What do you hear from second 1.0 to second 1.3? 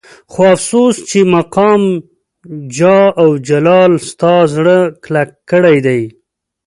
چې